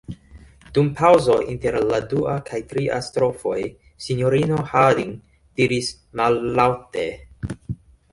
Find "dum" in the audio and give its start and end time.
0.75-0.87